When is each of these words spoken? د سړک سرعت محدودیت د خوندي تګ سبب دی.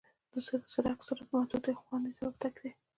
د 0.31 0.33
سړک 0.47 0.65
سرعت 1.05 1.27
محدودیت 1.33 1.75
د 1.79 1.79
خوندي 1.81 2.11
تګ 2.17 2.17
سبب 2.19 2.55
دی. 2.61 2.69